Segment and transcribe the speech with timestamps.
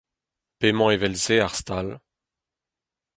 [0.57, 1.87] p'emañ evel-se ar stal